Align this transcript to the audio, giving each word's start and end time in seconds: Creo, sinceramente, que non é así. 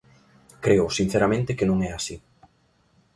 Creo, 0.63 0.85
sinceramente, 0.99 1.55
que 1.57 1.67
non 1.69 1.77
é 1.87 1.91
así. 1.93 2.15